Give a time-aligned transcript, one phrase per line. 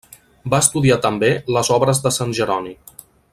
[0.53, 2.75] Va estudiar també les obres de Sant Jeroni.